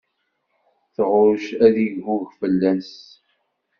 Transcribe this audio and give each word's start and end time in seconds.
Tɣucc 0.95 1.45
ad 1.65 1.75
iggug 1.85 2.25
fell-as. 2.39 2.91